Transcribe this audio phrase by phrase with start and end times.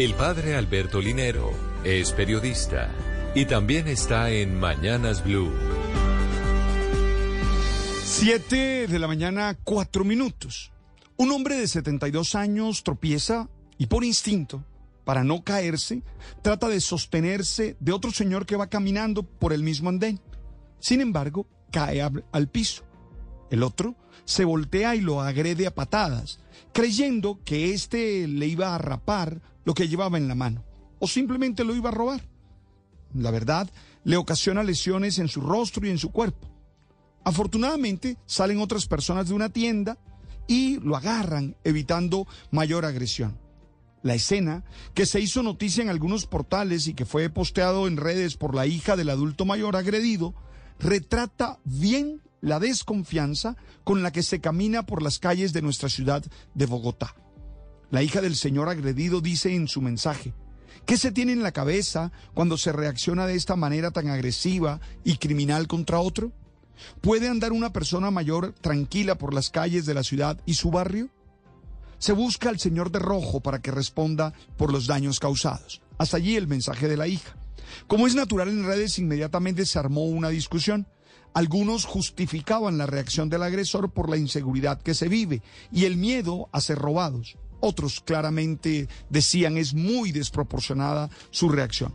[0.00, 1.52] El padre Alberto Linero
[1.84, 2.90] es periodista
[3.34, 5.52] y también está en Mañanas Blue.
[8.02, 10.72] Siete de la mañana, cuatro minutos.
[11.18, 14.64] Un hombre de 72 años tropieza y por instinto,
[15.04, 16.02] para no caerse,
[16.40, 20.18] trata de sostenerse de otro señor que va caminando por el mismo andén.
[20.78, 22.89] Sin embargo, cae al piso.
[23.50, 26.38] El otro se voltea y lo agrede a patadas,
[26.72, 30.64] creyendo que éste le iba a rapar lo que llevaba en la mano,
[31.00, 32.22] o simplemente lo iba a robar.
[33.12, 33.68] La verdad,
[34.04, 36.48] le ocasiona lesiones en su rostro y en su cuerpo.
[37.24, 39.98] Afortunadamente, salen otras personas de una tienda
[40.46, 43.38] y lo agarran, evitando mayor agresión.
[44.02, 48.36] La escena, que se hizo noticia en algunos portales y que fue posteado en redes
[48.36, 50.34] por la hija del adulto mayor agredido,
[50.78, 56.24] retrata bien la desconfianza con la que se camina por las calles de nuestra ciudad
[56.54, 57.14] de Bogotá.
[57.90, 60.32] La hija del señor agredido dice en su mensaje,
[60.86, 65.16] ¿qué se tiene en la cabeza cuando se reacciona de esta manera tan agresiva y
[65.16, 66.32] criminal contra otro?
[67.00, 71.10] ¿Puede andar una persona mayor tranquila por las calles de la ciudad y su barrio?
[71.98, 75.82] Se busca al señor de rojo para que responda por los daños causados.
[75.98, 77.36] Hasta allí el mensaje de la hija.
[77.86, 80.86] Como es natural en redes, inmediatamente se armó una discusión.
[81.32, 85.42] Algunos justificaban la reacción del agresor por la inseguridad que se vive
[85.72, 87.36] y el miedo a ser robados.
[87.60, 91.94] Otros claramente decían es muy desproporcionada su reacción.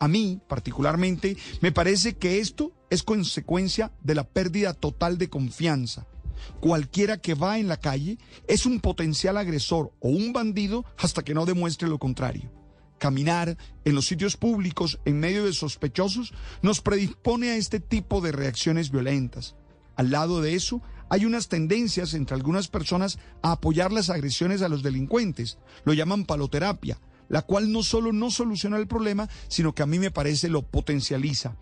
[0.00, 6.06] A mí, particularmente, me parece que esto es consecuencia de la pérdida total de confianza.
[6.60, 11.32] Cualquiera que va en la calle es un potencial agresor o un bandido hasta que
[11.32, 12.63] no demuestre lo contrario.
[12.98, 18.32] Caminar en los sitios públicos en medio de sospechosos nos predispone a este tipo de
[18.32, 19.56] reacciones violentas.
[19.96, 24.68] Al lado de eso, hay unas tendencias entre algunas personas a apoyar las agresiones a
[24.68, 25.58] los delincuentes.
[25.84, 29.98] Lo llaman paloterapia, la cual no solo no soluciona el problema, sino que a mí
[29.98, 31.56] me parece lo potencializa.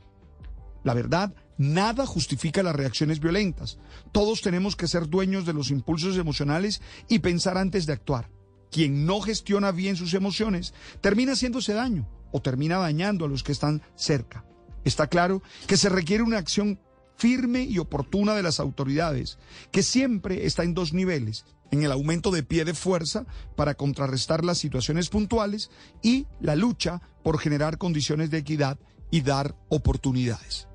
[0.84, 3.78] La verdad, nada justifica las reacciones violentas.
[4.10, 8.30] Todos tenemos que ser dueños de los impulsos emocionales y pensar antes de actuar.
[8.72, 13.52] Quien no gestiona bien sus emociones termina haciéndose daño o termina dañando a los que
[13.52, 14.44] están cerca.
[14.82, 16.80] Está claro que se requiere una acción
[17.16, 19.38] firme y oportuna de las autoridades,
[19.70, 24.42] que siempre está en dos niveles, en el aumento de pie de fuerza para contrarrestar
[24.42, 25.70] las situaciones puntuales
[26.02, 28.78] y la lucha por generar condiciones de equidad
[29.10, 30.66] y dar oportunidades.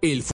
[0.00, 0.22] El